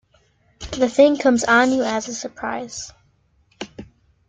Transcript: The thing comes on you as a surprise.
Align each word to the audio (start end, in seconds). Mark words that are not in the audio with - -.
The 0.71 0.89
thing 0.89 1.15
comes 1.17 1.43
on 1.43 1.71
you 1.71 1.83
as 1.83 2.07
a 2.07 2.15
surprise. 2.15 2.91